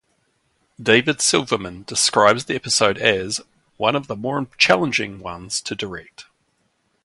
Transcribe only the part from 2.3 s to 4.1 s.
the episode as "one of